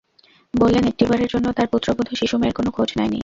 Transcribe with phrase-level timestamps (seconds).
[0.53, 3.19] বললেন, একটি বারের জন্য তাঁর পুত্রবধূ শিশু মেয়ের কোনো খোঁজ নেয়নি।